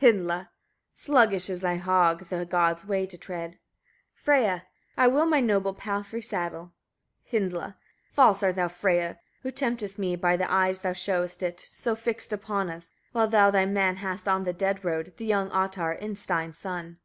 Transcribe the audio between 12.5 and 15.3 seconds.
us; while thou thy man hast on the dead road, the